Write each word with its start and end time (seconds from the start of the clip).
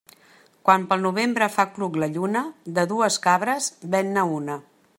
Quan 0.67 0.85
pel 0.93 1.03
novembre 1.07 1.49
fa 1.57 1.65
cluc 1.75 1.99
la 2.03 2.09
lluna, 2.15 2.43
de 2.79 2.87
dues 2.93 3.19
cabres 3.27 3.69
ven-ne 3.97 4.25
una. 4.39 4.57